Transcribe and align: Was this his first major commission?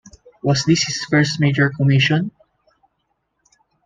Was 0.41 0.65
this 0.65 0.81
his 0.83 1.05
first 1.05 1.39
major 1.39 1.69
commission? 1.69 2.31